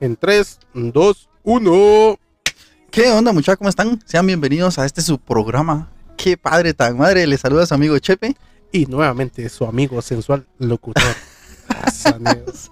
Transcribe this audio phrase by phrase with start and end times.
[0.00, 2.18] En 3, 2, 1.
[2.90, 3.58] ¿Qué onda, muchachos?
[3.58, 4.00] ¿Cómo están?
[4.06, 5.90] Sean bienvenidos a este su programa.
[6.16, 7.26] Qué padre tan madre.
[7.26, 8.36] Les saluda su amigo Chepe.
[8.72, 11.02] Y nuevamente su amigo sensual locutor.
[11.92, 12.70] Saneos,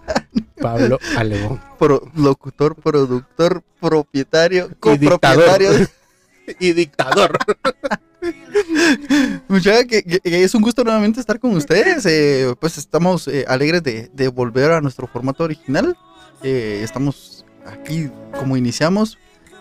[0.60, 1.60] Pablo Alebón.
[1.78, 5.70] Pro- locutor, productor, propietario, copropietario.
[6.60, 7.36] y dictador.
[9.48, 12.04] Muchachos, que, que- que es un gusto nuevamente estar con ustedes.
[12.06, 15.96] Eh, pues estamos eh, alegres de, de volver a nuestro formato original.
[16.42, 19.18] Eh, estamos aquí como iniciamos.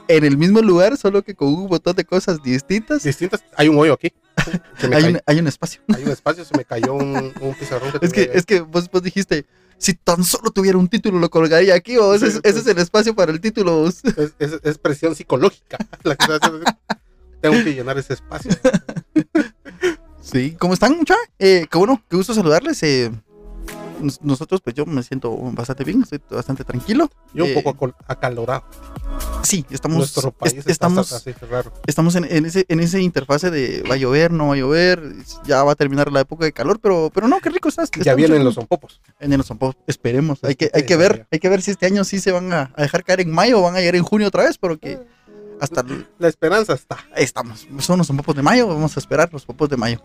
[0.10, 3.04] En el mismo lugar, solo que con un montón de cosas distintas.
[3.04, 3.44] Distintas.
[3.58, 4.14] Hay un hoyo aquí.
[4.94, 5.82] Hay un, hay un espacio.
[5.94, 7.92] hay un espacio, se me cayó un, un pizarrón.
[8.02, 9.46] Es que, es que vos, vos dijiste,
[9.78, 12.78] si tan solo tuviera un título lo colgaría aquí, o ese, es- ese es el
[12.78, 13.88] espacio para el título.
[13.88, 14.02] es,
[14.40, 15.78] es- es presión psicológica.
[16.04, 16.28] la que.
[17.42, 18.52] Tengo que llenar ese espacio.
[20.22, 21.16] Sí, ¿cómo están, mucha?
[21.40, 22.82] Eh, qué bueno, qué gusto saludarles.
[22.84, 23.12] eh,
[24.22, 27.10] nosotros, pues yo me siento bastante bien, estoy bastante tranquilo.
[27.34, 28.64] Yo un Eh, poco acol- acalorado.
[29.44, 31.72] Sí, estamos, Nuestro país es- está estamos, así raro.
[31.86, 35.02] estamos en, en ese, en ese interfase de va a llover, no va a llover,
[35.46, 37.90] ya va a terminar la época de calor, pero, pero no, qué rico estás.
[38.04, 39.00] Ya vienen los zompopos.
[39.20, 40.44] En los zampos, esperemos.
[40.44, 42.72] Hay que, hay que ver, hay que ver si este año sí se van a,
[42.76, 45.00] a dejar caer en mayo o van a llegar en junio otra vez, porque
[45.60, 45.84] hasta
[46.20, 46.98] La esperanza está.
[47.16, 47.68] Ahí estamos.
[47.80, 48.68] Son los popos de mayo.
[48.68, 50.02] Vamos a esperar los popos de mayo.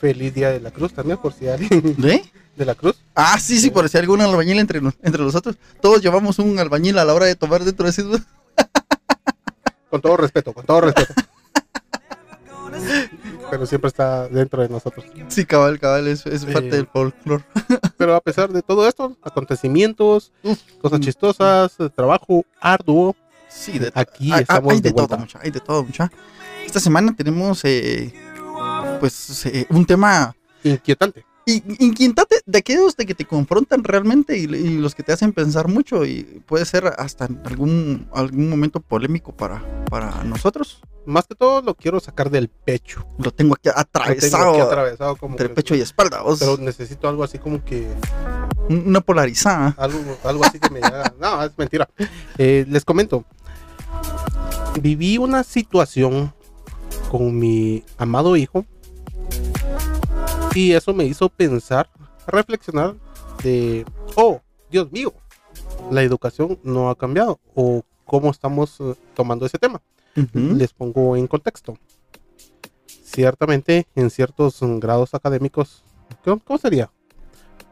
[0.00, 2.24] Feliz Día de la Cruz también, por si alguien ¿De?
[2.56, 2.96] de la Cruz.
[3.14, 5.56] Ah, sí, sí, por si algún albañil entre, entre nosotros.
[5.80, 8.04] Todos llevamos un albañil a la hora de tomar dentro de ese.
[9.90, 11.14] Con todo respeto, con todo respeto.
[13.50, 15.04] Pero siempre está dentro de nosotros.
[15.28, 16.70] Sí, cabal, cabal, es, es parte Eh.
[16.72, 17.44] del folclore.
[17.96, 20.32] Pero a pesar de todo esto, acontecimientos,
[20.80, 23.14] cosas chistosas, trabajo arduo,
[23.54, 25.38] Sí, de aquí hay, estamos hay de, de todo, mucha.
[25.42, 26.10] Hay de todo, mucha.
[26.66, 28.12] Esta semana tenemos, eh,
[29.00, 31.24] pues, eh, un tema Inquietante.
[31.46, 35.32] in- inquietante de aquellos de que te confrontan realmente y, y los que te hacen
[35.32, 40.80] pensar mucho y puede ser hasta algún, algún momento polémico para, para nosotros.
[41.06, 43.06] Más que todo lo quiero sacar del pecho.
[43.18, 46.22] Lo tengo aquí Lo tengo atravesado aquí atravesado como entre que- pecho y espalda.
[46.22, 46.38] vos.
[46.40, 47.86] Pero necesito algo así como que
[48.70, 49.74] Una polarizada.
[49.76, 51.12] algo, algo así que me haga.
[51.20, 51.88] No, es mentira.
[52.38, 53.24] Eh, les comento.
[54.80, 56.32] Viví una situación
[57.10, 58.64] con mi amado hijo.
[60.54, 61.90] Y eso me hizo pensar,
[62.26, 62.94] reflexionar
[63.42, 64.40] de, oh,
[64.70, 65.12] Dios mío,
[65.90, 67.40] la educación no ha cambiado.
[67.54, 69.80] O cómo estamos eh, tomando ese tema.
[70.34, 71.76] Les pongo en contexto.
[72.86, 75.82] Ciertamente, en ciertos grados académicos,
[76.24, 76.90] ¿cómo, cómo sería?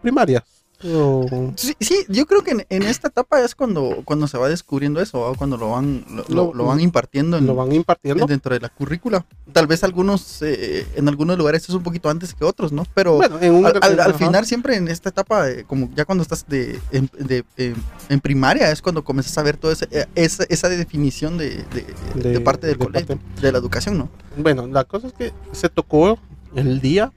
[0.01, 0.52] Primarias.
[0.85, 4.49] O- Sí, sí, yo creo que en, en esta etapa es cuando, cuando se va
[4.49, 5.35] descubriendo eso, ¿va?
[5.35, 8.27] cuando lo van, lo, lo- Lo- lo van impartiendo en, lo van impartiendo.
[8.27, 9.25] dentro de la currícula.
[9.53, 12.85] Tal vez algunos, eh, en algunos lugares es un poquito antes que otros, ¿no?
[12.95, 14.19] Pero Bueno, en un al, al- al ajá.
[14.19, 17.77] final siempre en esta etapa, eh, como ya cuando estás de, en, de- en-
[18.09, 21.87] en primaria, es cuando comienzas a ver toda esa, eh, esa, definición de, de-
[22.23, 23.41] de De- parte del de colegio, parte.
[23.43, 24.09] de la educación, ¿no?
[24.37, 26.19] Bueno, la cosa es que se tocó
[26.55, 27.13] el día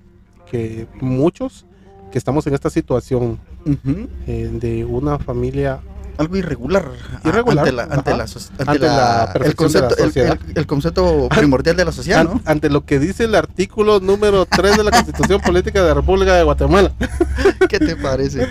[0.52, 1.66] que muchos
[2.12, 5.80] que estamos en esta situación Eh, de una familia
[6.18, 6.86] Algo irregular.
[7.24, 8.18] a- Irregular, Ante la, ante ajá.
[8.18, 10.40] la, ante Ante la- la el, perfección de la concepto, el- sociedad.
[10.50, 12.42] el- el concepto primordial de la sociedad, an- ¿no?
[12.46, 16.36] ante lo que dice el artículo número 3 de la Constitución Política de la República
[16.36, 16.94] de Guatemala.
[17.70, 18.48] ¿Qué te parece?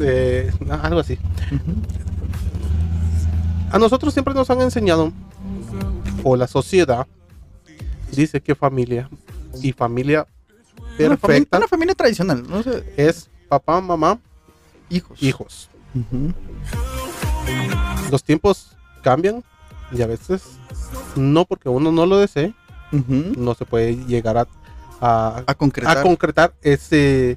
[0.00, 0.50] Eh,
[0.82, 1.18] algo así.
[3.70, 5.12] A nosotros siempre nos han enseñado,
[6.22, 7.06] o la sociedad
[8.12, 9.08] dice que familia
[9.62, 10.26] y familia
[10.98, 14.18] Una familia, perfecta una familia tradicional, no sé, es papá, mamá,
[14.90, 15.22] hijos.
[15.22, 15.68] hijos.
[18.10, 19.42] Los tiempos cambian
[19.92, 20.42] y a veces
[21.16, 22.54] no porque uno no lo desee,
[23.36, 24.46] no se puede llegar a,
[25.00, 25.98] a, A concretar.
[25.98, 27.36] a concretar ese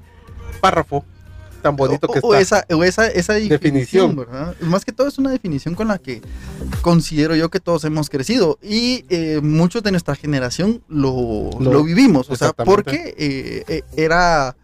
[0.61, 1.03] párrafo
[1.61, 2.59] tan bonito o, que o está.
[2.59, 4.15] esa, o esa, esa definición, Definición.
[4.15, 4.55] ¿verdad?
[4.61, 6.21] Más que todo es una definición con la que
[6.81, 11.83] considero yo que todos hemos crecido y eh, muchos de nuestra generación lo, Lo- lo
[11.83, 14.55] vivimos, o sea, porque eh, eh, era,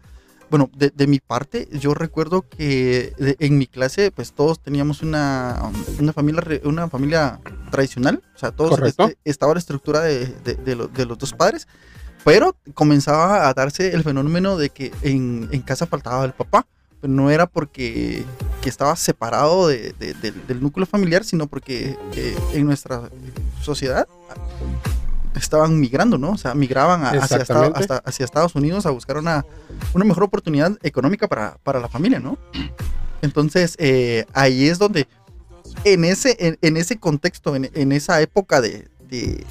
[0.50, 5.02] bueno, de, de mi parte, yo recuerdo que de- en mi clase, pues todos teníamos
[5.02, 8.70] una, una familia, una familia tradicional, o sea, todos
[9.08, 11.66] este, estaba la estructura de, de- de lo- de los dos padres.
[12.24, 16.66] Pero comenzaba a darse el fenómeno de que en, en casa faltaba el papá
[17.00, 18.24] pero no era porque
[18.62, 23.10] que estaba separado de- de- del- del núcleo familiar, sino porque eh, en nuestra
[23.60, 24.06] sociedad
[25.34, 26.30] estaban migrando, ¿no?
[26.32, 27.38] O sea, migraban a- hacia,
[27.74, 29.44] hasta- hacia Estados Unidos a buscar una,
[29.92, 32.38] una mejor oportunidad económica para, para la familia, ¿no?
[33.22, 35.08] Entonces, eh, ahí es donde,
[35.84, 39.44] en ese, en, en ese contexto, en, en esa época de, de,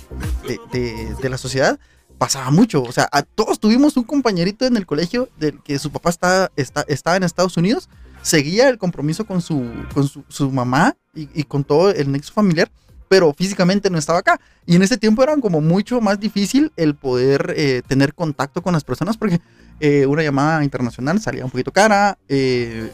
[0.47, 1.79] de- de- de la sociedad,
[2.17, 2.83] pasaba mucho.
[2.83, 6.51] O sea, a todos tuvimos un compañerito en el colegio del que su papá está,
[6.55, 7.89] está, estaba en Estados Unidos
[8.21, 12.31] seguía el compromiso con su, con su, su mamá y, y con todo el nexo
[12.31, 12.71] familiar,
[13.13, 14.39] pero físicamente no estaba acá.
[14.65, 18.73] Y en ese tiempo era como mucho más difícil el poder eh, tener contacto con
[18.73, 19.39] las personas porque
[19.79, 22.17] eh, una llamada internacional salía un poquito cara.
[22.27, 22.89] eh,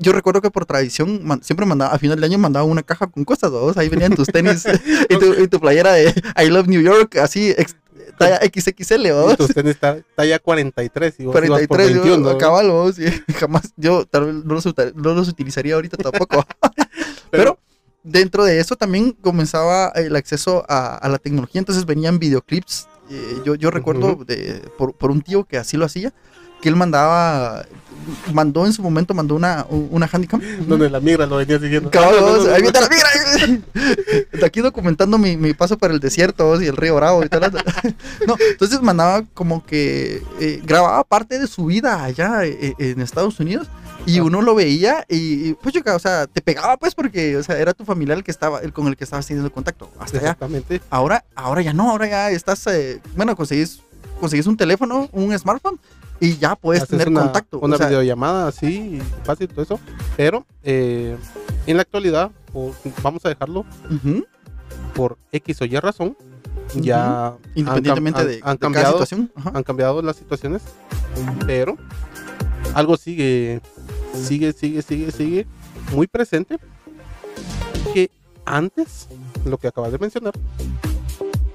[0.00, 3.08] yo recuerdo que por tradición man- siempre mandaba, a final de año mandaba una caja
[3.08, 3.76] con cosas, ¿vos?
[3.76, 4.64] Ahí venían tus tenis
[5.10, 7.76] y, tu, y tu playera de I Love New York, así, ex-
[8.16, 9.36] talla XXL, Y ¿vos?
[9.36, 12.32] tus tenis ta- talla 43 y vos ibas por 43, yo, 21.
[12.32, 12.38] ¿no?
[12.38, 12.72] cabal,
[13.38, 14.64] jamás, yo tal vez no los,
[14.94, 16.42] no los utilizaría ahorita tampoco.
[17.30, 17.58] Pero
[18.02, 22.88] dentro de eso también comenzaba el acceso a, a la tecnología, entonces venían videoclips.
[23.10, 26.12] eh, yo, yo recuerdo de, por, por un tío que así lo hacía,
[26.62, 27.66] que él mandaba,
[28.32, 30.40] mandó en su momento, mandó una, una handicam.
[30.66, 31.90] Donde la migra lo venía siguiendo.
[31.90, 33.62] Cabal, Ah, no, no, no, ahí viene la migra.
[34.32, 37.42] De aquí documentando mi, mi paso por el desierto y el río Bravo y tal.
[38.26, 43.40] No, entonces mandaba como que eh, grababa parte de su vida allá eh, en Estados
[43.40, 43.68] Unidos
[44.06, 47.42] y uno lo veía y, y, pues, chica, o sea, te pegaba pues porque, o
[47.42, 49.90] sea, era tu familiar el que estaba, el con el que estabas teniendo contacto.
[49.98, 50.26] Hasta allá.
[50.28, 50.80] Exactamente.
[50.90, 53.80] Ahora, ahora ya no, ahora ya estás, eh, bueno, conseguís,
[54.20, 55.78] conseguís un teléfono, un smartphone
[56.22, 57.58] y ya puedes Haces tener una, contacto.
[57.58, 59.80] Una o sea, videollamada así, fácil, todo eso.
[60.16, 61.16] Pero eh,
[61.66, 62.72] en la actualidad, o
[63.02, 63.64] vamos a dejarlo
[64.94, 66.16] por X o Y razón,
[66.74, 69.32] ya independientemente han- de, han de cada cambiado, situación.
[69.34, 69.50] ajá.
[69.54, 70.62] han cambiado las situaciones,
[71.46, 71.76] pero
[72.74, 73.60] algo sigue,
[74.14, 75.46] sigue, sigue, sigue, sigue
[75.92, 76.58] muy presente
[77.92, 78.10] que
[78.44, 79.08] antes,
[79.44, 80.32] lo que acabas de mencionar,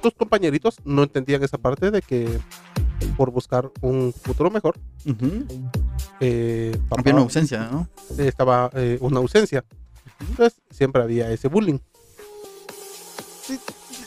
[0.01, 2.27] tus compañeritos no entendían esa parte de que
[3.15, 5.45] por buscar un futuro mejor, Ujú.
[6.19, 7.87] eh, papá Había una ausencia, ¿no?
[8.17, 9.63] estaba eh, una ausencia.
[10.19, 11.79] Entonces siempre había ese bullying.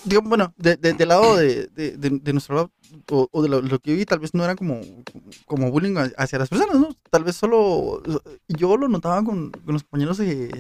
[0.05, 2.71] Digo, bueno, de, de- del lado de, de- nuestro lado,
[3.11, 4.81] o, o de lo, lo que vi, tal vez no era como,
[5.47, 6.89] como bullying ha- hacia las personas, ¿no?
[7.11, 8.03] Tal vez solo
[8.49, 10.51] yo lo notaba con, con los compañeros de.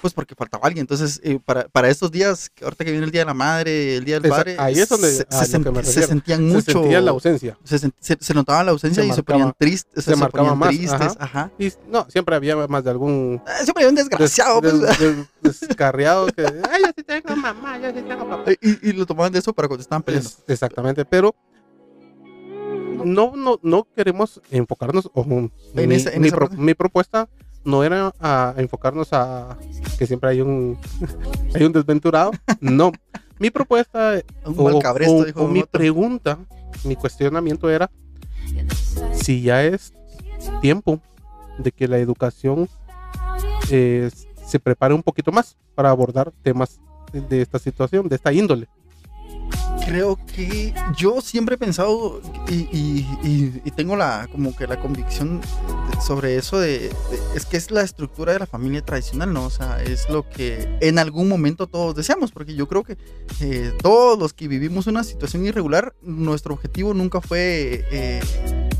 [0.00, 0.82] Pues porque faltaba alguien.
[0.82, 4.04] Entonces, eh, para, para estos días, ahorita que viene el Día de la Madre, el
[4.04, 6.72] Día del Padre, ahí es donde- se, se sent- se sentían Se mucho.
[6.72, 7.58] sentía la ausencia.
[7.64, 10.04] se, sen- se- se notaba la ausencia Se y se ponían tristes.
[10.04, 11.50] se marcaba ponían más, tristes, ajá.
[11.58, 14.80] Y no, siempre había más de algún Ah, Siempre había un des- desgraciado, pues.
[14.80, 14.98] des-
[15.42, 18.52] des- descarriado que, ay, yo sí tengo mamá, yo sí tengo papá.
[18.60, 20.28] Y, y lo tomaban de eso para cuando estaban peleando.
[20.28, 21.34] Es- exactamente, pero
[23.04, 27.28] no, no, no queremos enfocarnos, o mi, En esa- en pro- mi propuesta
[27.66, 29.58] no era a, enfocarnos a
[29.98, 30.78] que siempre hay un
[31.54, 32.30] hay un desventurado,
[32.60, 32.92] no.
[33.38, 36.38] Mi propuesta o, mal cabresto, o- dijo o mi pregunta,
[36.84, 37.90] mi cuestionamiento era
[39.12, 39.92] si ya es
[40.62, 41.00] tiempo
[41.58, 42.68] de que la educación
[43.70, 44.10] eh,
[44.46, 46.80] se prepare un poquito más para abordar temas
[47.12, 48.68] de esta situación, de esta índole.
[49.86, 53.02] Creo que yo siempre he pensado y,
[53.76, 55.40] tengo la como que la convicción
[56.04, 56.90] sobre eso de-
[57.34, 59.44] es que es la estructura de la familia tradicional, ¿no?
[59.46, 62.96] O sea, es lo que en algún momento todos deseamos, porque yo creo que
[63.40, 68.20] eh, todos los que vivimos una situación irregular, nuestro objetivo nunca fue eh,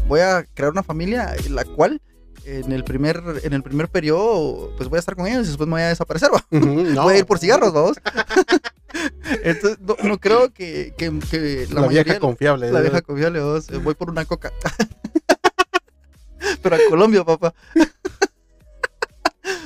[0.09, 2.01] voy a crear una familia en la cual
[2.47, 5.67] en el primer en el primer periodo pues voy a estar con ellos y después
[5.67, 6.45] me voy a desaparecer, ¿va?
[6.59, 7.03] No.
[7.03, 7.97] voy a ir por cigarros, vamos.
[9.43, 12.71] Entonces, no, no creo que, que- que la, la, mayoría, vieja confiable.
[12.71, 12.83] la ¿eh?
[12.83, 14.53] vieja confiable, vamos, eh, voy por una coca.
[16.63, 17.55] Pero a Colombia, papá.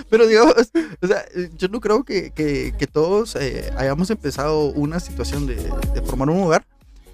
[0.08, 0.54] Pero digamos,
[1.00, 1.24] o sea,
[1.56, 6.30] yo no creo que, que- que todos eh, hayamos empezado una situación de, de formar
[6.30, 6.66] un hogar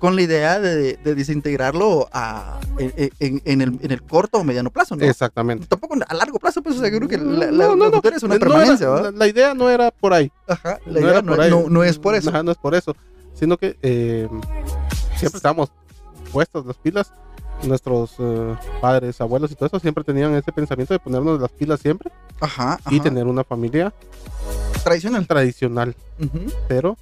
[0.06, 4.44] con la idea de, de desintegrarlo a, en, en- en el, en el corto o
[4.44, 5.04] mediano plazo, ¿no?
[5.04, 5.66] Exactamente.
[5.66, 8.08] Tampoco a largo plazo, pues, o sea, creo que la, la, No, no, la no.
[8.16, 9.10] es una No era- permanencia, ¿va?
[9.10, 10.30] la, idea no era por ahí.
[10.46, 11.22] Ajá, la no idea era
[11.68, 12.30] no, es por eso.
[12.30, 12.94] Ajá, no es por eso.
[13.34, 14.28] Sino que eh,
[15.16, 15.72] siempre estábamos
[16.32, 17.10] puestos las pilas.
[17.64, 21.80] Nuestros eh, padres, abuelos y todo eso siempre tenían ese pensamiento de ponernos las pilas
[21.80, 23.02] siempre Ajá, y ajá.
[23.04, 23.92] tener una familia
[24.84, 25.26] tradicional.
[25.26, 25.96] tradicional.
[26.20, 26.96] Ujú, Pero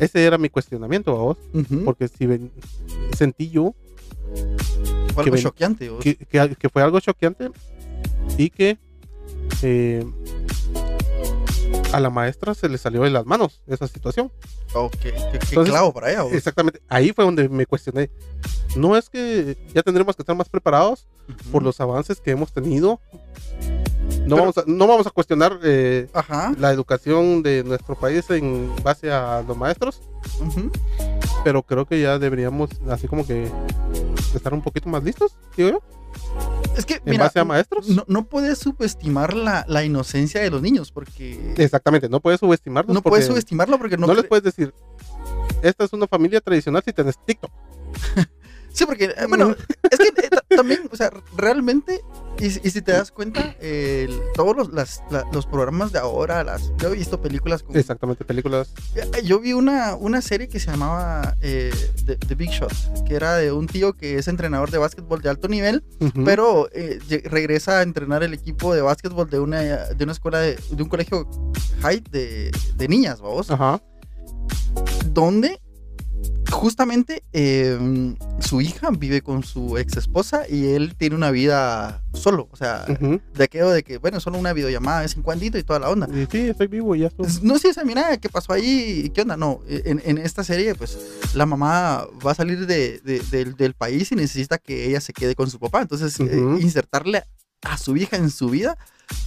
[0.00, 1.38] ese era mi cuestionamiento a vos.
[1.52, 1.84] ujú.
[1.84, 2.50] Porque si ven-
[3.16, 3.74] sentí yo
[5.14, 5.90] Fue que algo ven- choqueante.
[6.00, 7.50] que, que- que fue algo choqueante
[8.38, 8.78] y que
[9.62, 10.04] eh,
[11.92, 14.32] a la maestra se le salió de las manos esa situación.
[14.74, 16.22] Oh, qué, qué- Entonces, clavo para ella.
[16.22, 16.32] vos.
[16.32, 18.10] Exactamente, ahí fue donde me cuestioné.
[18.74, 21.50] No es que ya tendremos que estar más preparados Ujú.
[21.52, 23.00] por los avances que hemos tenido.
[24.26, 26.08] No, Pero- vamos, a, no vamos a cuestionar eh,
[26.58, 30.00] la educación de nuestro país en base a los maestros,
[30.40, 30.70] ujú.
[31.44, 33.50] pero creo que ya deberíamos, así como que,
[34.34, 35.82] estar un poquito más listos, digo yo,
[36.76, 37.88] Es que, en mira, base a maestros.
[37.88, 42.94] no, no puedes subestimar la, la inocencia de los niños porque Exactamente, no puedes subestimarlos.
[42.94, 44.72] no puedes subestimarlo porque no, no, les puedes decir,
[45.62, 47.50] esta es una familia tradicional si tenés TikTok.
[48.74, 49.54] Sí, porque, eh, bueno,
[49.90, 52.00] es que eh, ta- también, o sea, realmente,
[52.40, 56.42] y, y si te das cuenta, el- todos los, las- la- los programas de ahora,
[56.42, 57.76] las, yo he visto películas con...
[57.76, 58.72] Exactamente, películas.
[58.96, 61.72] Eh, Yo vi una, una serie que se llamaba eh,
[62.04, 65.28] The, The Big Shot, que era de un tío que es entrenador de básquetbol de
[65.30, 66.24] alto nivel, Ujú.
[66.24, 70.40] pero eh, lle- regresa a entrenar el equipo de básquetbol de una, de una escuela,
[70.40, 71.28] de, de un colegio
[71.82, 73.80] high de, de niñas, vamos, Ajá.
[75.12, 75.60] donde
[76.54, 77.78] justamente eh,
[78.40, 82.84] su hija vive con su ex esposa y él tiene una vida solo, o sea,
[82.86, 85.90] de aquello de que, bueno, solo una videollamada de vez en cuando y toda la
[85.90, 86.08] onda.
[86.10, 87.24] Y sí, estoy vivo y ya estoy.
[87.26, 89.10] Pues, No sé, esa mira, ¿qué pasó ahí?
[89.14, 89.36] ¿Qué onda?
[89.36, 90.96] No, en, en esta serie, pues
[91.34, 95.12] la mamá va a salir de- de- del, del país y necesita que ella se
[95.12, 95.82] quede con su papá.
[95.82, 97.24] Entonces, eh, insertarle
[97.62, 98.78] a su hija en su vida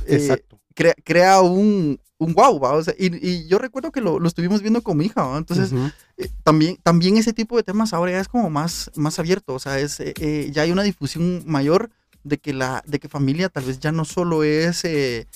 [0.05, 0.59] eh, Exacto.
[0.73, 2.73] crea, crea un, un wow, ¿va?
[2.73, 5.37] O sea, y, y yo recuerdo que lo, lo estuvimos viendo con mi hija, ¿va?
[5.37, 5.91] Entonces, Ujú.
[6.17, 9.59] eh, también, también ese tipo de temas ahora ya es como más, más abierto, o
[9.59, 11.91] sea, es, eh, eh, ya hay una difusión mayor
[12.23, 15.27] de que la de que familia tal vez ya no solo es eh,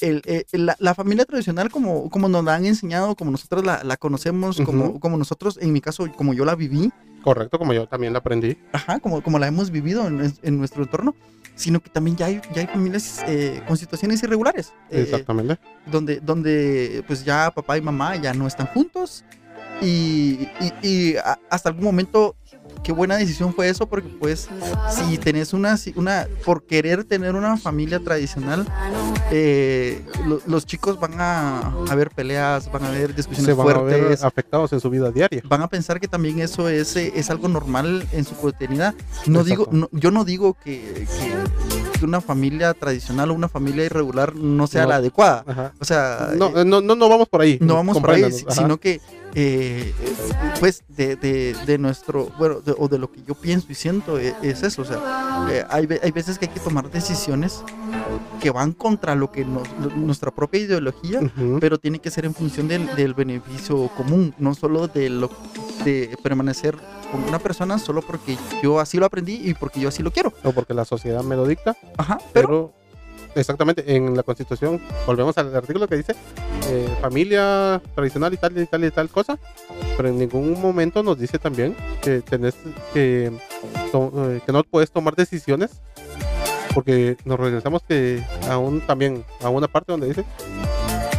[0.00, 3.82] el, eh, la, la familia tradicional como, como nos la han enseñado, como nosotros la,
[3.84, 5.00] la conocemos, como, Ujú.
[5.00, 6.90] como nosotros, en mi caso, como yo la viví,
[7.22, 8.58] Correcto, como yo también la aprendí.
[8.72, 11.14] ajá, como, como la hemos vivido en, en nuestro entorno,
[11.54, 14.72] sino que también ya hay, ya hay familias eh, con situaciones irregulares.
[14.90, 15.58] eh, Exactamente.
[15.86, 19.24] donde, donde pues ya papá y mamá ya no están juntos
[19.80, 22.36] y, y- y a- hasta algún momento
[22.84, 24.48] qué buena decisión fue eso porque pues
[24.90, 28.66] si tenés una, una por querer tener una familia tradicional
[29.32, 33.68] eh, lo- los chicos van a, a ver peleas van a ver discusiones Se van
[33.76, 35.42] a ver fuertes afectados en su vida diaria.
[35.48, 38.94] van a pensar que también eso es, eh, es algo normal en su cotidianidad.
[39.26, 43.84] No digo, no- yo no digo que, que- que una familia tradicional o una familia
[43.84, 44.88] irregular no sea No.
[44.90, 45.44] la adecuada.
[45.46, 45.72] Ajá.
[45.80, 47.58] O sea, No, eh, no, no, no vamos por ahí.
[47.60, 49.00] no vamos por ahí, sino que,
[49.34, 49.92] eh,
[50.60, 54.18] pues, de, de- de nuestro, bueno, de- o de lo que yo pienso y siento,
[54.18, 54.82] eh, es eso.
[54.82, 57.62] O sea, eh, hay, hay veces que hay que tomar decisiones
[58.40, 61.58] que van contra lo que nos, lo- nuestra propia ideología, Ujú.
[61.60, 65.30] pero tiene que ser en función del, del beneficio común, no solo de, lo,
[65.84, 66.76] de permanecer
[67.10, 70.32] con una persona solo porque yo así lo aprendí y porque yo así lo quiero.
[70.44, 72.74] O porque la sociedad me lo dicta, Ajá, pero, pero
[73.34, 76.14] exactamente en la constitución, volvemos al artículo que dice
[76.68, 79.38] eh, familia tradicional y tal y tal y tal cosa,
[79.96, 82.54] pero en ningún momento nos dice también que tenés
[82.92, 85.70] que, eh, que no puedes tomar decisiones
[86.74, 90.24] porque nos regresamos que aún también a una parte donde dice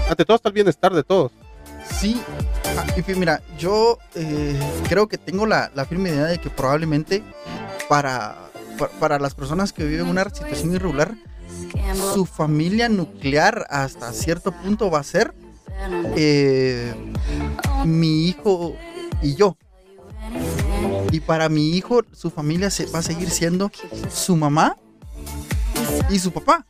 [0.10, 1.31] ante todo está el bienestar de todos.
[2.00, 2.19] Sí,
[2.77, 7.24] ah, mira, yo eh, creo que tengo la, la firme idea de que probablemente
[7.88, 8.36] para,
[8.77, 11.13] pa- para las personas que viven una situación irregular,
[12.13, 15.34] su familia nuclear hasta cierto punto va a ser
[16.15, 16.94] eh,
[17.86, 18.75] mi hijo
[19.22, 19.58] y yo.
[21.12, 23.72] Y para mi hijo, su familia se va a seguir siendo
[24.12, 24.77] su mamá
[26.10, 26.65] y su papá.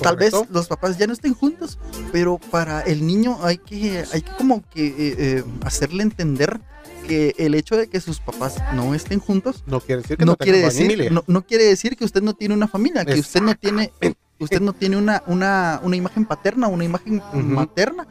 [0.00, 1.78] Tal vez los papás ya no estén juntos,
[2.12, 6.60] pero para el niño hay que, hay que como que eh, eh, hacerle entender
[7.08, 10.32] que el hecho de que sus papás no estén juntos no quiere decir que no,
[10.32, 11.10] no, quiere decir familia.
[11.10, 13.92] no, no quiere decir que usted no tiene una familia, que usted no tiene
[14.38, 18.06] usted no tiene una, una, una imagen paterna, una imagen materna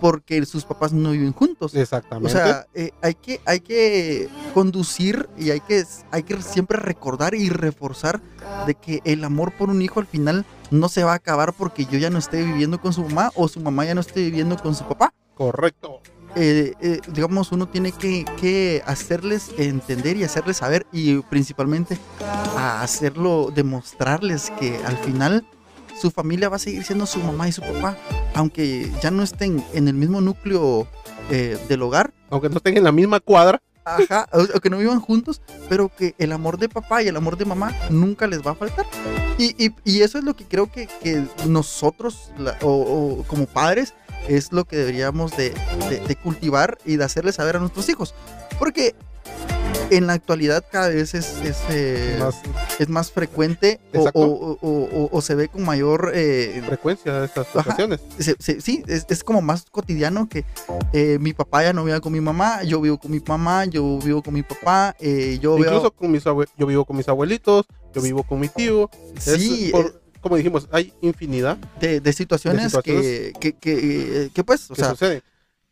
[0.00, 1.74] porque sus papás no viven juntos.
[1.74, 2.28] Exactamente.
[2.28, 7.34] O sea, eh, hay, que, hay que conducir y hay que, hay que siempre recordar
[7.34, 8.20] y reforzar
[8.66, 11.84] de que el amor por un hijo al final no se va a acabar porque
[11.84, 14.56] yo ya no esté viviendo con su mamá o su mamá ya no esté viviendo
[14.56, 15.12] con su papá.
[15.34, 16.00] correcto.
[16.36, 21.98] Eh, eh, digamos, uno tiene que, que hacerles entender y hacerles saber y principalmente
[22.56, 25.44] a hacerlo, demostrarles que al final
[26.00, 27.96] su familia va a seguir siendo su mamá y su papá,
[28.34, 30.86] aunque ya no estén en el mismo núcleo
[31.30, 35.00] eh, del hogar, Aunque no estén en la misma cuadra, Ajá, o, que no vivan
[35.00, 38.50] juntos, pero que el amor de papá y el amor de mamá nunca les va
[38.52, 38.86] a faltar.
[39.38, 42.68] Y, y- y eso es lo que creo que, que nosotros, la- o,
[43.20, 43.94] o como padres,
[44.28, 45.54] es lo que deberíamos de,
[45.88, 48.14] de- de cultivar y de hacerles saber a nuestros hijos.
[48.58, 48.94] Porque
[49.90, 52.36] en la actualidad cada vez es, es, eh, más
[52.78, 56.12] es más frecuente o, o- o- se ve con mayor...
[56.14, 58.00] eh, frecuencia de estas situaciones.
[58.18, 60.44] se- se- sí, es, es como más cotidiano que
[60.92, 63.98] eh, mi papá ya no vive con mi mamá, yo vivo con mi mamá, yo
[63.98, 65.90] vivo con mi papá, eh, yo Incluso veo...
[65.92, 68.88] con mis yo vivo con mis abuelitos, yo vivo con mi tío.
[69.18, 74.30] Sí, por- eh, como dijimos, hay infinidad de, de situaciones, de situaciones que, que, que,
[74.34, 75.22] que, pues, o sea, suceden.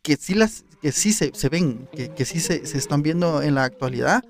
[0.01, 3.41] que sí las que sí se, se ven, que, que sí se, se están viendo
[3.41, 4.23] en la actualidad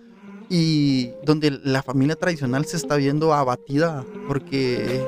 [0.52, 5.06] y donde la familia tradicional se está viendo abatida porque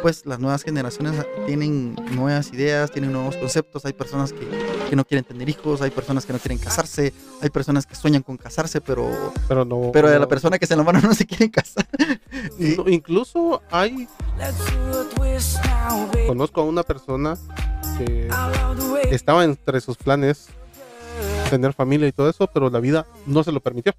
[0.00, 1.12] pues las nuevas generaciones
[1.46, 4.48] tienen nuevas ideas, tienen nuevos conceptos, hay personas que,
[4.88, 8.22] que no quieren tener hijos, hay personas que no quieren casarse, hay personas que sueñan
[8.22, 9.10] con casarse, pero,
[9.48, 9.90] Pero no.
[9.92, 11.86] pero de no- la persona que se enamoran no se quieren casar.
[12.58, 14.08] Y- no, incluso hay.
[16.26, 17.36] Conozco a una persona
[17.98, 18.30] que
[19.10, 20.48] estaba entre sus planes
[21.50, 23.92] tener familia y todo eso, pero la vida no se lo permitió.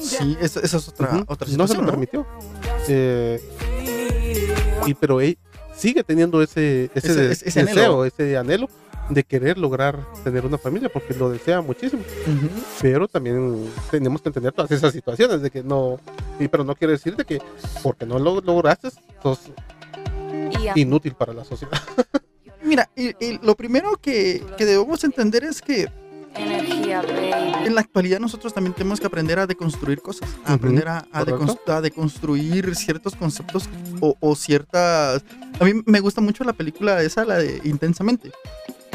[0.00, 1.90] sí, eso es otra, otra no se situación, lo ¿no?
[1.90, 2.26] permitió.
[2.88, 3.40] Eh,
[4.86, 5.36] y pero él
[5.76, 8.04] sigue teniendo ese, ese, Ese- de- ese- ese deseo, anhelo.
[8.04, 8.68] ese anhelo
[9.10, 12.02] de querer lograr tener una familia porque lo desea muchísimo.
[12.82, 15.98] Pero también tenemos que entender todas esas situaciones de que no,
[16.38, 17.40] y, pero no quiere decir de que
[17.82, 18.88] porque no lo lograste,
[19.22, 19.40] sos
[20.74, 21.72] inútil para la sociedad.
[22.62, 25.86] Mira, y- y lo primero que, que debemos entender es que
[26.34, 27.66] Energía, baby.
[27.66, 32.74] en la actualidad nosotros también tenemos que aprender a deconstruir cosas, a aprender a, deconstruir
[32.76, 33.68] ciertos conceptos
[34.00, 35.24] o, o ciertas...
[35.60, 38.30] A mí me gusta mucho la película esa, la de Intensamente,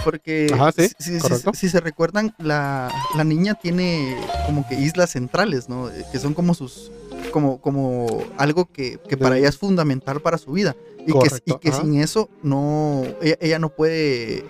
[0.04, 1.52] porque Ajá, sí, si, si- correcto.
[1.54, 5.90] si se recuerdan, la, la niña tiene como que islas centrales, ¿no?
[5.90, 6.92] Eh, Que son como sus...
[7.32, 10.76] Como, como algo que, que para ella es fundamental para su vida
[11.08, 14.46] y que, y sin eso no ella, ella no puede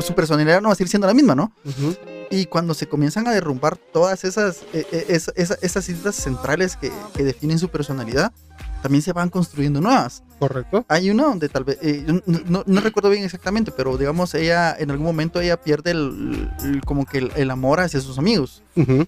[0.00, 1.52] su personalidad no va a seguir siendo la misma, ¿no?
[1.64, 1.94] Ujú,
[2.30, 6.76] Y cuando se comienzan a derrumbar todas esas, eh, eh, esa- esa- esas islas centrales
[6.76, 8.32] que, que definen su personalidad,
[8.82, 10.22] también se van construyendo nuevas.
[10.38, 10.84] Correcto.
[10.88, 14.74] Hay una donde tal vez, eh, no, no- no recuerdo bien exactamente, pero digamos, ella
[14.78, 18.62] en algún momento ella pierde el, el- como que el, el amor hacia sus amigos.
[18.76, 19.06] Ujú,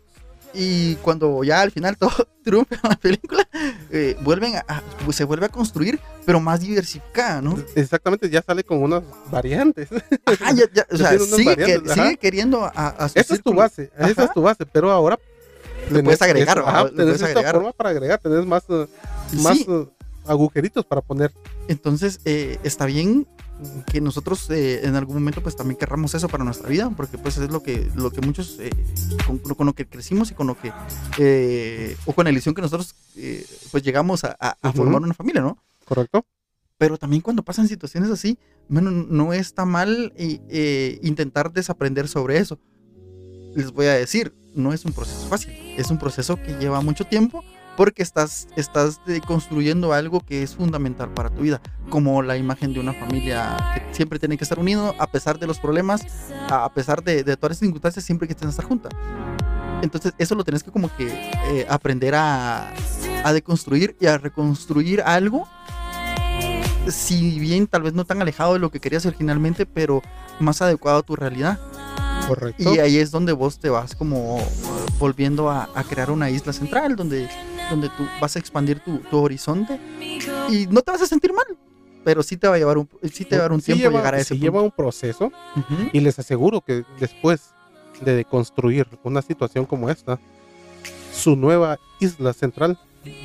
[0.55, 2.11] Y cuando ya al final todo
[2.45, 3.47] triunfa en la película,
[3.91, 7.59] eh, vuelven a, a- pues, se vuelve a construir, pero más diversificada, ¿no?
[7.75, 9.89] Exactamente, ya sale con unas variantes.
[10.25, 13.53] Ajá, ya- ya, o sea, sigue, que- sigue queriendo a, a su Esa es tu
[13.55, 15.19] base, esa es tu base, pero ahora
[15.91, 17.55] Le puedes agregar, eso, ajá, le puedes esta agregar.
[17.55, 18.87] forma para agregar, tenés más, eh,
[19.43, 19.67] más Sí.
[19.69, 19.87] eh,
[20.27, 21.33] agujeritos para poner.
[21.69, 23.27] Entonces, eh, está bien
[23.91, 27.37] que nosotros eh, en algún momento pues también querramos eso para nuestra vida, porque pues
[27.39, 28.71] es lo que, lo que muchos, eh,
[29.27, 30.73] con, con lo que crecimos y con lo que,
[31.19, 35.15] eh, o con la ilusión que nosotros eh, pues llegamos a, a- a formar una
[35.15, 35.59] familia, ¿no?
[35.85, 36.25] ¿Correcto?
[36.79, 42.39] Pero también cuando pasan situaciones así, bueno, no está mal eh, eh, intentar desaprender sobre
[42.39, 42.59] eso.
[43.55, 47.07] Les voy a decir, no es un proceso fácil, es un proceso que lleva mucho
[47.07, 47.43] tiempo
[47.77, 51.61] porque estás, estás de- construyendo algo que es fundamental para tu vida,
[51.91, 55.47] como la imagen de una familia que siempre tiene que estar unido a pesar de
[55.47, 56.03] los problemas,
[56.49, 58.93] a pesar de, de todas las circunstancias, siempre que estén estar juntas.
[59.83, 61.07] Entonces eso lo tienes que como que
[61.51, 62.73] eh, aprender a,
[63.25, 65.47] a deconstruir y a reconstruir algo
[66.89, 70.03] si bien tal vez no tan alejado de lo que querías originalmente, pero
[70.39, 71.59] más adecuado a tu realidad.
[72.29, 72.75] Correcto.
[72.75, 74.45] Y ahí es donde vos te vas como eh,
[74.99, 77.29] volviendo a, a crear una isla central, donde,
[77.71, 79.79] donde tú vas a expandir tu, tu horizonte
[80.51, 81.47] y no te vas a sentir mal,
[82.05, 83.83] pero sí te va a llevar un, sí te va a llevar un Sí tiempo
[83.83, 84.45] lleva, llegar a ese sí punto.
[84.45, 85.33] lleva un proceso
[85.93, 87.51] y les aseguro que después
[88.01, 90.19] de construir una situación como esta,
[91.13, 92.79] su nueva isla central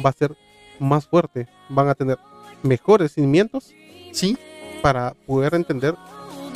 [0.03, 0.35] va a ser
[0.79, 2.17] más fuerte, van a tener
[2.63, 3.71] mejores cimientos
[4.13, 4.37] Sí,
[4.81, 5.95] para poder entender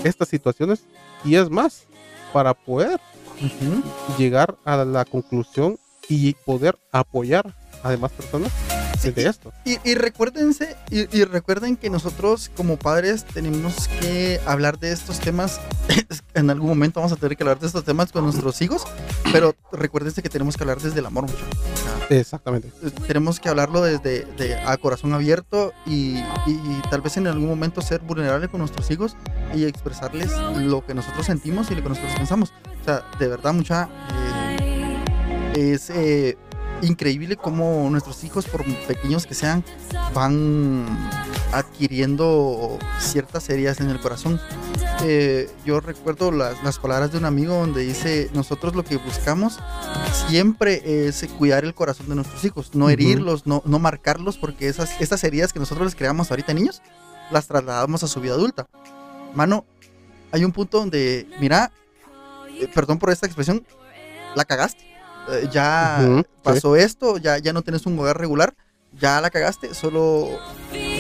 [0.03, 0.83] estas situaciones
[1.23, 1.85] y es más,
[2.33, 2.99] para poder
[4.17, 5.77] llegar a la conclusión
[6.09, 8.51] y poder apoyar a demás personas
[8.99, 9.51] Sí, de esto.
[9.65, 15.19] Y, y recuérdense, y, y recuerden que nosotros como padres tenemos que hablar de estos
[15.19, 15.59] temas.
[16.33, 18.83] en algún momento vamos a tener que hablar de estos temas con nuestros hijos,
[19.31, 21.43] pero recuérdense que tenemos que hablar desde el amor mucho.
[21.43, 22.69] O sea, Exactamente.
[22.83, 27.27] eh, tenemos que hablarlo desde de, a corazón abierto y, y- y tal vez en
[27.27, 29.15] algún momento ser vulnerable con nuestros hijos
[29.53, 32.53] y expresarles lo que nosotros sentimos y lo que nosotros pensamos.
[32.81, 33.89] O sea, de verdad, mucha...
[34.13, 35.03] eh,
[35.73, 36.38] es eh,
[36.81, 39.63] increíble cómo nuestros hijos, por pequeños que sean,
[40.13, 40.85] van
[41.51, 44.39] adquiriendo ciertas heridas en el corazón.
[45.03, 49.59] Eh, yo recuerdo las, las palabras de un amigo donde dice, nosotros lo que buscamos
[50.27, 54.99] siempre es cuidar el corazón de nuestros hijos, no herirlos, no, no marcarlos, porque esas,
[55.01, 56.81] estas heridas que nosotros les creamos ahorita niños,
[57.31, 58.67] las trasladamos a su vida adulta.
[59.33, 59.65] Mano,
[60.31, 61.71] hay un punto donde, mira,
[62.59, 63.65] eh, perdón por esta expresión,
[64.35, 64.84] la cagaste.
[65.29, 68.53] Eh, ya pasó esto, ya, ya no tienes un hogar regular,
[68.99, 70.29] ya la cagaste, solo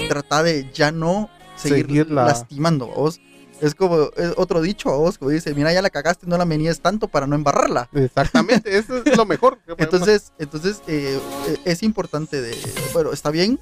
[0.09, 2.25] trata de ya no seguir, Seguirla.
[2.25, 2.87] lastimando.
[2.87, 3.19] Vos,
[3.61, 6.45] es como es otro dicho a vos, como dice, mira, ya la cagaste, no la
[6.45, 7.89] meníes tanto para no embarrarla.
[7.93, 9.59] Exactamente, eso es lo mejor.
[9.77, 12.55] Entonces, entonces eh, eh, es importante de,
[12.93, 13.59] bueno, está bien,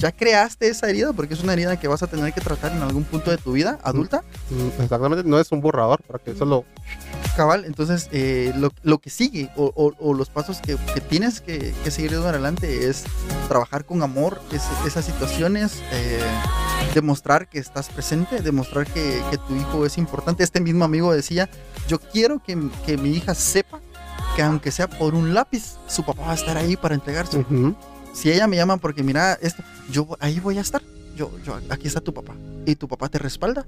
[0.00, 2.82] ya creaste esa herida porque es una herida que vas a tener que tratar en
[2.82, 6.64] algún punto de tu vida adulta, Mm, Exactamente, no es un borrador para que solo
[7.36, 11.40] cabal, entonces eh, lo, lo que sigue o, o- o los pasos que, que tienes
[11.40, 13.04] que, que seguir adelante es
[13.48, 16.20] trabajar con amor es- esas situaciones, eh,
[16.94, 20.42] demostrar que estás presente, demostrar que, que tu hijo es importante.
[20.44, 21.48] Este mismo amigo decía
[21.88, 23.80] yo quiero que, que mi hija sepa
[24.36, 27.44] que aunque sea por un lápiz, su papá va a estar ahí para entregarse.
[28.12, 30.82] Si ella me llama porque mira esto, yo ahí voy a estar.
[31.16, 32.34] Yo, yo, aquí está tu papá.
[32.66, 33.66] Y tu papá te respalda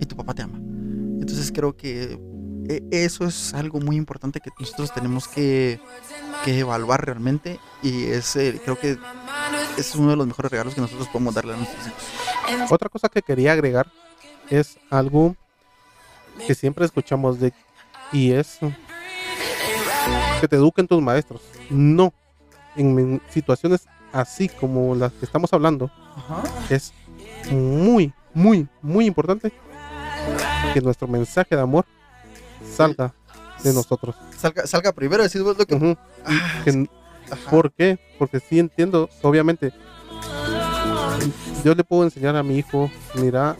[0.00, 0.58] y tu papá te ama.
[0.58, 2.18] Entonces creo que
[2.68, 5.80] eh, eso es algo muy importante que nosotros tenemos que,
[6.44, 7.60] que evaluar realmente.
[7.82, 8.98] Y es, eh, creo que
[9.76, 12.70] es uno de los mejores regalos que nosotros podemos darle a nuestros hijos.
[12.70, 13.90] Otra cosa que quería agregar
[14.50, 15.36] es algo
[16.46, 17.52] que siempre escuchamos de
[18.12, 18.58] y es
[20.40, 21.42] que te eduquen tus maestros.
[21.70, 22.12] No,
[22.78, 26.42] en, situaciones así como las que estamos hablando, Ajá.
[26.70, 26.92] es
[27.50, 29.52] muy, muy, muy importante
[30.72, 31.84] que nuestro mensaje de amor
[32.74, 33.14] salga
[33.62, 34.16] de nosotros.
[34.36, 35.96] Salga, salga primero, decir vos lo que.
[36.24, 36.64] Ah,
[37.30, 37.50] ajá.
[37.50, 37.98] ¿Por qué?
[38.18, 39.72] Porque sí entiendo, obviamente.
[41.64, 43.56] Yo le puedo enseñar a mi hijo, mira,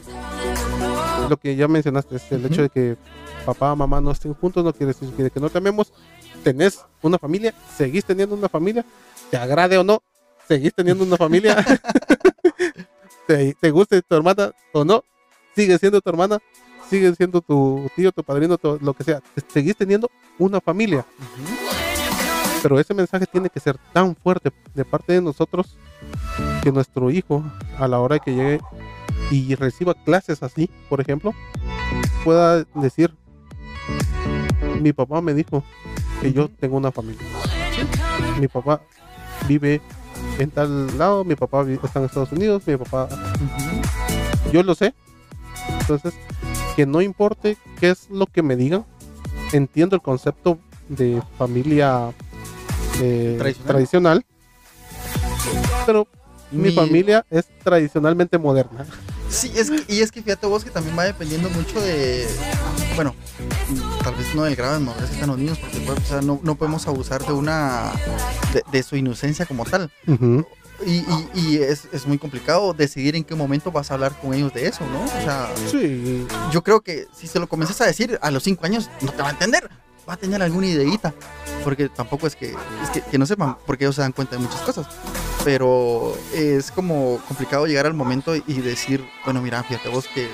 [1.28, 2.96] lo que ya mencionaste, es el hecho de que
[3.44, 5.92] papá, mamá no estén juntos, no quiere decir que que no te amemos.
[6.44, 8.84] Tenés una familia, seguís teniendo una familia,
[9.30, 10.02] te agrade o no,
[10.46, 11.64] seguís teniendo una familia.
[13.26, 15.04] te, te guste tu hermana o no,
[15.54, 16.38] sigue siendo tu hermana,
[16.88, 19.20] sigue siendo tu tío, tu padrino, tu- lo que sea.
[19.52, 21.04] Seguís teniendo una familia
[22.60, 25.76] pero ese mensaje tiene que ser tan fuerte de parte de nosotros
[26.60, 27.44] que nuestro hijo
[27.78, 28.60] a la hora de que llegue
[29.30, 31.32] y reciba clases así, por ejemplo,
[32.24, 33.14] pueda decir,
[34.80, 35.62] mi papá me dijo
[36.20, 37.20] que yo tengo una familia.
[38.40, 38.80] Mi papá
[39.46, 39.80] vive
[40.38, 43.08] en tal lado, mi papá está en Estados Unidos, mi papá,
[44.52, 44.94] yo lo sé.
[45.80, 46.14] Entonces,
[46.76, 48.84] que no importe qué es lo que me digan,
[49.52, 52.12] entiendo el concepto de familia
[53.00, 53.66] eh, Tradicional.
[53.68, 54.24] tradicional,
[55.86, 56.06] pero
[56.50, 58.86] mi, Mi- familia es tradicionalmente moderna.
[59.30, 62.26] Sí, es que- y es que fíjate vos que también va dependiendo mucho de,
[62.98, 63.14] bueno,
[64.02, 66.20] tal vez no del grado de madurez que están los niños, porque pues, o sea,
[66.20, 67.92] no, no podemos abusar de una,
[68.52, 69.88] de, de su inocencia como tal.
[70.08, 70.44] Ujú.
[70.84, 74.34] Y, y- y es, es muy complicado decidir en qué momento vas a hablar con
[74.34, 75.04] ellos de eso, ¿no?
[75.04, 78.66] O sea, Sí, yo creo que si se lo comienzas a decir a los cinco
[78.66, 79.68] años, no te va a entender.
[80.08, 81.12] Va a tener alguna ideita.
[81.64, 82.46] Porque tampoco es que,
[82.82, 84.86] es que, que no sepan, porque ellos se dan cuenta de muchas cosas.
[85.44, 90.28] Pero es como complicado llegar al momento y decir, bueno, mira, fíjate vos que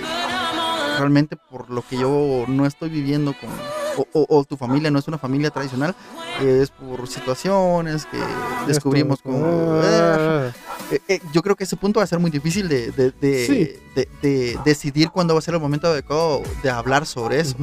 [0.98, 3.50] realmente por lo que yo no estoy viviendo con,
[3.96, 5.94] o, o- o tu familia no es una familia tradicional,
[6.42, 8.18] es por situaciones que
[8.66, 9.80] descubrimos como...
[9.82, 10.50] Ah,
[10.90, 13.46] Eh, eh, yo creo que ese punto va a ser muy difícil de, de, de-
[13.46, 13.72] Sí.
[13.94, 17.56] de- de decidir cuándo va a ser el momento adecuado de hablar sobre eso.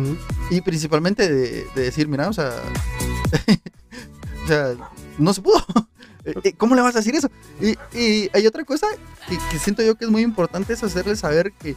[0.50, 2.52] Y principalmente de, de decir, mira, o sea,
[4.44, 4.74] o sea,
[5.20, 5.64] no se pudo.
[6.26, 7.30] Eh, eh, ¿Cómo le vas a decir eso?
[7.60, 8.88] Y, y hay otra cosa
[9.28, 11.76] que, que siento yo que es muy importante, es hacerle saber que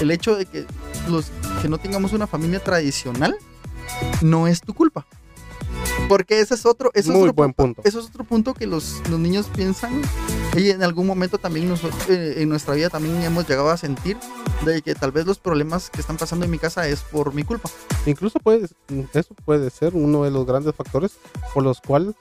[0.00, 0.66] el hecho de que
[1.08, 3.36] los que no tengamos una familia tradicional
[4.20, 5.06] no es tu culpa.
[6.08, 7.82] Porque ese es otro, ese es Muy otro buen punto.
[7.84, 10.00] eso es otro punto que los, los niños piensan
[10.56, 14.16] y en algún momento también nosotros eh, en nuestra vida también hemos llegado a sentir
[14.64, 17.44] de que tal vez los problemas que están pasando en mi casa es por mi
[17.44, 17.70] culpa.
[18.06, 18.68] Incluso puede,
[19.12, 21.12] eso puede ser uno de los grandes factores
[21.54, 22.14] por los cuales,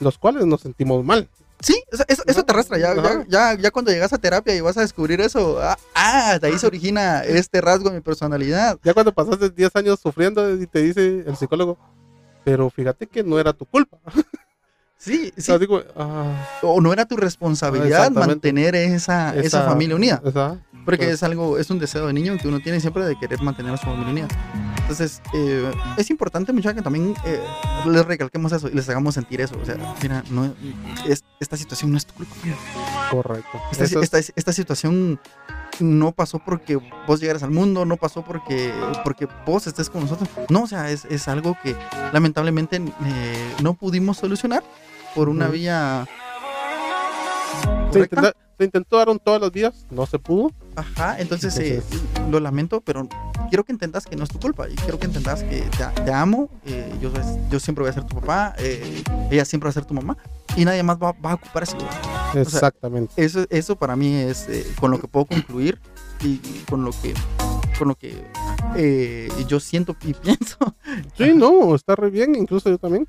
[0.00, 1.28] los cuales nos sentimos mal.
[1.60, 2.76] Sí, eso, eso, eso te arrastra.
[2.76, 3.24] Ya, ya, Ajá.
[3.28, 6.58] ya, ya cuando llegas a terapia y vas a descubrir eso, ah, ah, de ahí
[6.58, 8.78] se origina este rasgo de mi personalidad.
[8.82, 11.78] Ya cuando pasaste 10 años sufriendo y te dice el psicólogo,
[12.44, 13.98] pero fíjate que no era tu culpa.
[14.98, 15.58] Sí, sí.
[15.58, 18.52] digo, ah, O no era tu responsabilidad Exactamente.
[18.52, 20.22] mantener esa, esa familia unida.
[20.24, 23.40] esa- Porque es algo, es un deseo de niño que uno tiene siempre de querer
[23.42, 24.28] mantener a su familia unida.
[24.80, 27.40] Entonces, eh, es importante, muchachos, que también eh,
[27.86, 29.56] les recalquemos eso y les hagamos sentir eso.
[29.60, 30.52] O sea, mira, no,
[31.06, 32.34] es- esta situación no es tu culpa.
[33.10, 33.58] correcto.
[33.70, 35.20] Esta, es- esta, esta situación
[35.80, 38.72] no pasó porque vos llegaras al mundo, no pasó porque,
[39.04, 40.28] porque vos estés con nosotros.
[40.50, 41.76] No, o sea, es, es algo que
[42.12, 44.62] lamentablemente eh, no pudimos solucionar
[45.14, 45.54] por una Ujú.
[45.54, 46.06] vía
[47.92, 48.08] se,
[48.62, 50.52] se intentó dar un todos los días, no se pudo.
[50.76, 53.08] Ajá, entonces, eh, Entonces- lo lamento, pero
[53.48, 56.12] quiero que entendas que no es tu culpa y quiero que entendas que te, te
[56.12, 57.10] amo, eh, yo,
[57.50, 60.16] yo siempre voy a ser tu papá, eh, ella siempre va a ser tu mamá
[60.56, 61.92] y nadie más va, va a ocupar ese lugar.
[62.34, 63.12] Exactamente.
[63.16, 65.80] Eso, eso para mí es eh, con lo que puedo concluir
[66.22, 67.12] y, y con lo que,
[67.78, 68.24] con lo que
[68.76, 70.56] eh, yo siento y pienso.
[71.18, 73.06] Sí, no, está re bien, incluso yo también.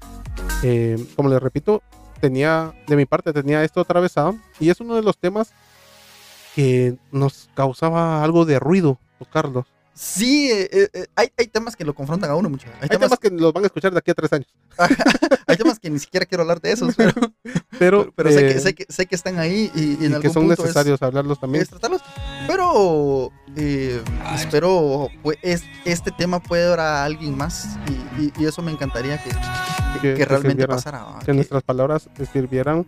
[0.63, 1.81] Eh, como les repito,
[2.23, 5.51] tenía, de mi parte, tenía esto atravesado y es uno de los temas
[6.55, 9.65] que nos causaba algo de ruido tocarlos.
[9.95, 12.67] Sí, eh, eh, eh, hay, hay temas que lo confrontan a uno mucho.
[12.67, 14.47] Hay, Hay temas, temas que los van a escuchar de aquí a tres años.
[15.47, 17.13] hay temas que ni siquiera quiero hablar de esos, pero,
[17.77, 20.05] Pero, pero sé, que, eh, sé, que, sé que están ahí y, y en y
[20.07, 21.61] algún que son punto es- necesarios hablarlos también.
[21.61, 22.01] es tratarlos.
[22.47, 24.01] Pero eh,
[24.35, 27.67] espero pues, es- este tema puede dar a alguien más
[28.17, 29.29] y, y- y eso me encantaría que,
[30.01, 31.05] que- Que- realmente pasara.
[31.19, 32.85] que Que- nuestras palabras te sirvieran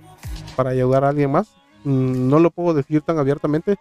[0.55, 1.49] para ayudar a alguien más.
[1.83, 3.75] Mm, No lo puedo decir tan abiertamente,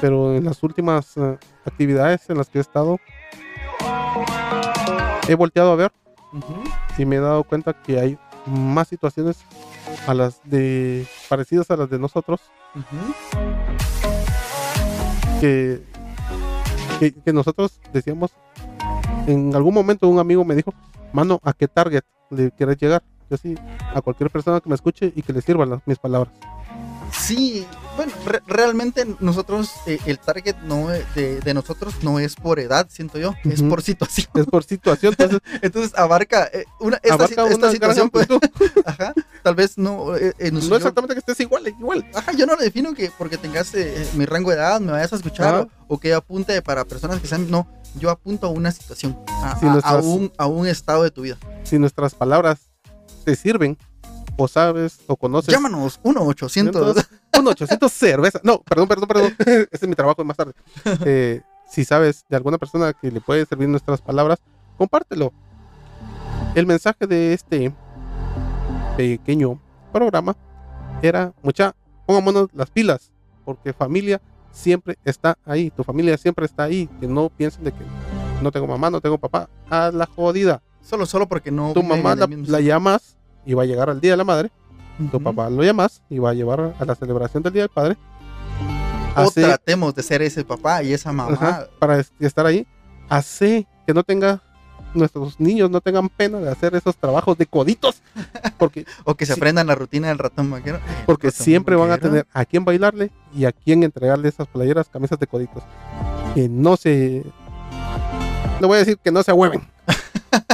[0.00, 2.98] pero en las últimas eh, actividades en las que he estado,
[5.28, 5.92] he volteado a ver
[6.98, 9.44] y me he dado cuenta que hay más situaciones
[10.06, 12.40] a las de parecidas a las de nosotros
[15.40, 15.82] que,
[16.98, 18.32] que, que nosotros decíamos
[19.26, 20.72] en algún momento un amigo me dijo
[21.12, 23.54] mano a qué target le quieres llegar yo sí
[23.94, 26.32] a cualquier persona que me escuche y que le sirvan las, mis palabras
[27.12, 32.34] Sí, bueno, re- realmente nosotros, eh, el target no e- de, de nosotros no es
[32.34, 34.28] por edad, siento yo, es por situación.
[34.34, 38.26] es por situación entonces Entonces abarca eh, una, esta, abarca esta una situación, pues,
[38.86, 42.46] ajá, tal vez no, eh, eh, no yo- exactamente que estés igual igual Ajá, yo
[42.46, 45.54] no lo defino que porque tengas eh, mi rango de edad me vayas a escuchar
[45.88, 47.50] o, o que apunte para personas que sean.
[47.50, 51.22] No, yo apunto a una situación, a, Si a- un, a un estado de tu
[51.22, 51.36] vida.
[51.64, 52.58] si nuestras palabras
[53.24, 53.76] te sirven
[54.36, 55.52] o sabes o conoces.
[55.52, 57.06] Llámanos 1-800.
[57.38, 58.40] un 800 cerveza.
[58.42, 59.36] No perdón perdón perdón.
[59.38, 60.52] Ese es mi trabajo más tarde.
[61.04, 64.38] Eh, si sabes de alguna persona que le puede servir nuestras palabras
[64.76, 65.32] compártelo.
[66.54, 67.72] El mensaje de este
[68.96, 69.60] pequeño
[69.92, 70.36] programa
[71.00, 71.74] era mucha
[72.06, 73.10] pongámonos las pilas
[73.44, 75.70] porque familia siempre está ahí.
[75.70, 76.88] Tu familia siempre está ahí.
[77.00, 77.84] Que no piensen de que
[78.42, 79.48] no tengo mamá no tengo papá.
[79.70, 80.62] A la jodida.
[80.82, 81.72] Solo, solo porque no.
[81.72, 84.50] tu mamá la, llamas y va a llegar al día de la madre
[85.10, 85.22] tu Ujú.
[85.24, 87.96] papá lo llamas y va a llevar a la celebración del día del padre
[89.16, 91.34] O Hace- tratemos de ser ese papá y esa mamá.
[91.34, 92.66] Ajá, para es- estar ahí,
[93.08, 94.40] hace que no tenga
[94.94, 98.02] nuestros niños no tengan pena de hacer esos trabajos de coditos,
[98.58, 99.40] porque, O que se Sí.
[99.40, 100.78] aprendan la rutina del ratón vaquero.
[101.06, 104.88] porque Ratón siempre van a tener a quién bailarle y a quién entregarle esas playeras,
[104.90, 105.62] camisas de coditos.
[106.34, 107.24] Que no se.
[108.60, 109.62] No voy a decir que no se ahueven,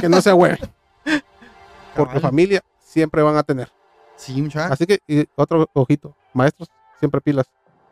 [0.00, 0.58] que no se ahueven,
[1.96, 3.70] porque familia siempre van a tener.
[4.16, 4.66] Sí, mucha.
[4.66, 7.46] Así que, y otro ojito, maestros, siempre pilas,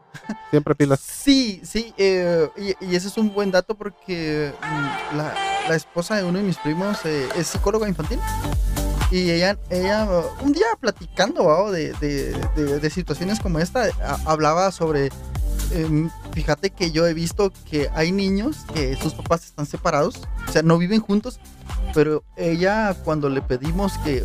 [0.50, 1.00] siempre pilas.
[1.00, 5.34] Sí, sí, eh, y, y ese es un buen dato porque mm, la,
[5.68, 8.18] la esposa de uno de mis primos eh, es psicóloga infantil
[9.12, 10.08] y ella, ella
[10.42, 15.10] un día platicando de, de- de- de situaciones como esta, a- hablaba sobre,
[15.70, 20.52] em, fíjate que yo he visto que hay niños que sus papás están separados, o
[20.52, 21.38] sea, no viven juntos,
[21.94, 24.24] pero ella cuando le pedimos que,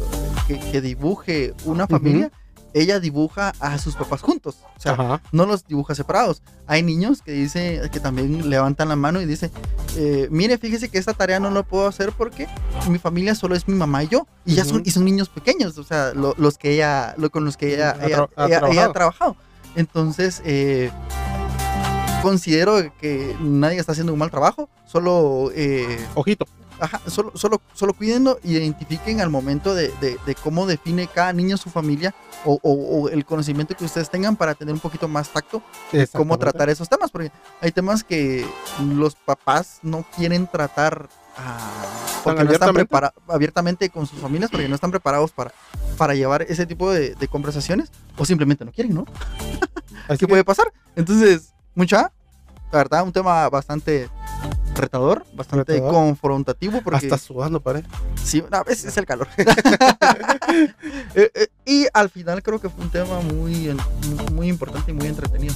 [0.59, 2.31] que, que dibuje una familia,
[2.73, 5.21] ella dibuja a sus papás juntos, o sea, Ajá.
[5.33, 6.41] no los dibuja separados.
[6.67, 9.51] Hay niños que dice que también levantan la mano y dicen,
[9.97, 12.47] eh, mire, fíjese que esta tarea no lo puedo hacer porque
[12.89, 14.25] mi familia solo es mi mamá y yo.
[14.45, 17.43] Y ya son, y son niños pequeños, o sea, lo- los que ella, lo, con
[17.43, 18.89] los que ella, Ha ella, tra- ha ella- ella trabajado.
[18.89, 19.35] ha trabajado.
[19.75, 20.91] Entonces, eh,
[22.21, 26.45] considero que nadie está haciendo un mal trabajo, solo eh, Ojito.
[26.81, 31.55] Ajá, solo, solo, solo cuídenlo, identifiquen al momento de, de- de cómo define cada niño
[31.55, 32.13] su familia
[32.43, 36.07] o, o- o el conocimiento que ustedes tengan para tener un poquito más tacto de
[36.07, 38.45] cómo tratar esos temas, porque hay temas que
[38.95, 41.83] los papás no quieren tratar ah,
[42.23, 42.69] porque no están
[43.27, 43.89] abiertamente.
[43.91, 45.53] con sus familias, porque no están preparados para,
[45.97, 49.05] para llevar ese tipo de, de conversaciones o simplemente no quieren, ¿no?
[50.07, 50.65] Así ¿Qué que, puede pasar?
[50.95, 52.11] Entonces, mucha,
[52.71, 54.09] la verdad, un tema bastante
[54.75, 55.93] retador, bastante Retador.
[55.93, 57.87] confrontativo, porque hasta sudando, parece.
[58.23, 59.27] Sí, veces es el calor.
[61.15, 63.75] Eh, eh, y al final creo que fue un tema muy,
[64.33, 65.53] muy importante y muy entretenido.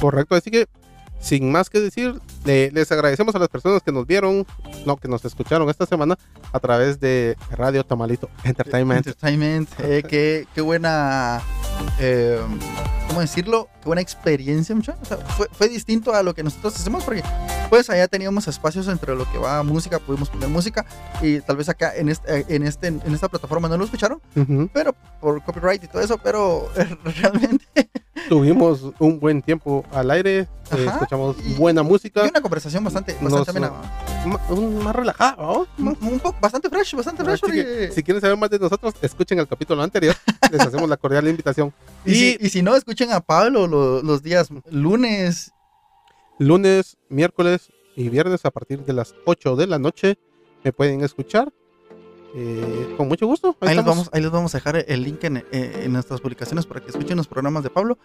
[0.00, 0.66] Correcto, así que
[1.20, 4.46] sin más que decir, le- les agradecemos a las personas que nos vieron,
[4.86, 6.16] no, que nos escucharon esta semana
[6.52, 9.06] a través de Radio Tamalito Entertainment.
[9.06, 9.68] Entertainment.
[9.80, 11.42] eh, qué, qué buena,
[11.98, 12.40] eh,
[13.08, 13.68] ¿cómo decirlo?
[13.80, 14.96] Qué buena experiencia, mucha.
[15.02, 17.22] O sea, fue, fue distinto a lo que nosotros hacemos porque
[17.68, 20.84] pues allá teníamos espacios entre lo que va música, pudimos poner música
[21.22, 24.68] y tal vez acá en, este, en, este, en esta plataforma no lo escucharon, Ujú.
[24.72, 27.90] pero por copyright y todo eso, pero eh, realmente
[28.28, 32.82] Tuvimos un buen tiempo al aire, eh, Ajá, escuchamos y- buena música, y una conversación
[32.82, 33.70] bastante, bastante amena.
[34.82, 35.66] más relajado.
[35.78, 35.96] ¿no?
[36.02, 37.40] Un, poco, bastante fresh, bastante fresh.
[37.40, 40.16] Que, si quieren saber más de nosotros, escuchen el capítulo anterior.
[40.50, 41.72] Les hacemos la cordial invitación.
[42.04, 45.52] y, si, y- y si no, escuchen a Pablo lo- los días lunes.
[46.38, 50.18] Lunes, miércoles y viernes a partir de las 8 de la noche
[50.64, 51.52] me pueden escuchar.
[52.34, 53.56] eh, con mucho gusto.
[53.60, 55.44] Ahí Ahí les, vamos, ahí les vamos a dejar el link en, eh,
[55.84, 57.98] en nuestras publicaciones para que escuchen los programas de Pablo.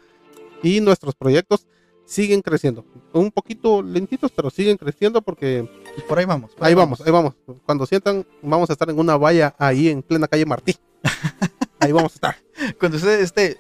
[0.63, 1.67] Y nuestros proyectos.
[2.05, 2.85] siguen creciendo.
[3.13, 5.69] Un poquito lentitos, pero siguen creciendo porque
[6.07, 6.53] Por ahí vamos.
[6.53, 7.35] por ahí vamos, ahí vamos.
[7.65, 10.75] Cuando sientan, vamos a estar en una valla ahí en plena calle Martí.
[11.79, 12.35] Ahí vamos a estar.
[12.79, 13.57] Cuando usted esté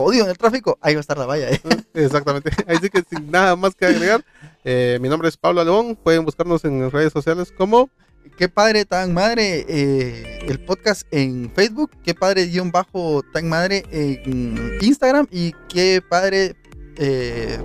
[0.00, 1.50] jodido en el tráfico, ahí va a estar la valla.
[1.50, 1.60] ¿eh?
[1.94, 2.50] Exactamente.
[2.66, 4.24] Así que sin nada más que agregar,
[4.64, 5.96] eh, mi nombre es Pablo León.
[5.96, 7.90] Pueden buscarnos en redes sociales como
[8.36, 13.82] Qué padre tan madre eh, el podcast en Facebook, qué padre guion bajo tan madre
[13.90, 16.54] en Instagram y qué padre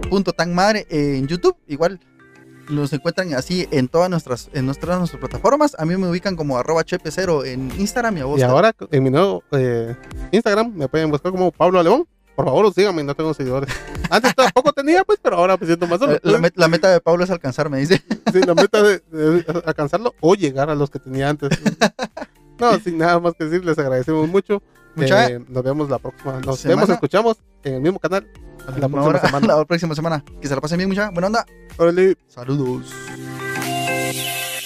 [0.10, 1.58] punto tan madre en YouTube.
[1.68, 2.00] Igual
[2.70, 5.76] los encuentran así en todas nuestras en nuestras, nuestras plataformas.
[5.78, 8.40] A mí me ubican como arroba chepe0 en Instagram y a vos.
[8.40, 9.96] Y ahora en mi nuevo eh,
[10.32, 12.08] Instagram me pueden buscar como Pablo León.
[12.36, 13.74] Por favor, síganme, no tengo seguidores.
[14.10, 16.14] Antes tampoco tenía, pues, pero ahora me siento más solo.
[16.14, 18.04] Eh, la, met- la meta de Pablo es alcanzar, me dice.
[18.34, 21.50] Sí, la meta de, de alcanzarlo o llegar a los que tenía antes.
[22.60, 24.62] No, sin nada más que decir, les agradecemos mucho.
[24.96, 26.40] Mucha- Eh, nos vemos la próxima.
[26.42, 26.82] Nos Semana.
[26.82, 28.28] vemos, escuchamos en el mismo canal.
[28.60, 29.48] La la, próxima hora- semana.
[29.48, 30.24] la próxima semana.
[30.42, 31.10] Que se la pasen bien, mucha.
[31.12, 31.46] Buena onda.
[31.78, 32.18] Órale.
[32.28, 32.94] Saludos.